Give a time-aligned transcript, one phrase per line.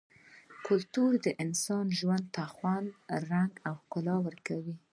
[0.65, 2.87] کلتور د انسان ژوند ته خوند،
[3.31, 4.75] رنګ او ښکلا ورکوي-